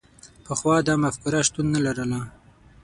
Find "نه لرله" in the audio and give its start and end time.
1.73-2.21